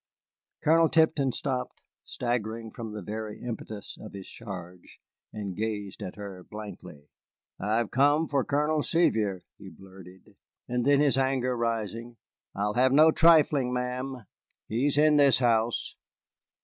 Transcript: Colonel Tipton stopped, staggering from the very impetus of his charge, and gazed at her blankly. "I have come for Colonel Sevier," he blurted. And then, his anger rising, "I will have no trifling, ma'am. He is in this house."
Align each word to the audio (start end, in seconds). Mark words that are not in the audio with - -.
Colonel 0.63 0.89
Tipton 0.89 1.31
stopped, 1.31 1.79
staggering 2.05 2.71
from 2.71 2.91
the 2.91 3.03
very 3.03 3.39
impetus 3.39 3.99
of 4.01 4.13
his 4.13 4.27
charge, 4.27 4.99
and 5.31 5.55
gazed 5.55 6.01
at 6.01 6.15
her 6.15 6.43
blankly. 6.43 7.03
"I 7.59 7.77
have 7.77 7.91
come 7.91 8.27
for 8.27 8.43
Colonel 8.43 8.81
Sevier," 8.81 9.43
he 9.59 9.69
blurted. 9.69 10.37
And 10.67 10.85
then, 10.85 11.01
his 11.01 11.19
anger 11.19 11.55
rising, 11.55 12.17
"I 12.55 12.65
will 12.65 12.73
have 12.73 12.91
no 12.91 13.11
trifling, 13.11 13.71
ma'am. 13.73 14.25
He 14.67 14.87
is 14.87 14.97
in 14.97 15.17
this 15.17 15.37
house." 15.37 15.95